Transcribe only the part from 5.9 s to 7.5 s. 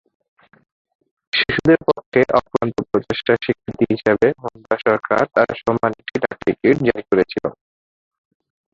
একটি ডাকটিকিট জারি করেছিল।